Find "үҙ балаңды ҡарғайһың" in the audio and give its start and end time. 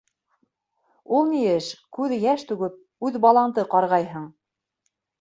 3.11-4.29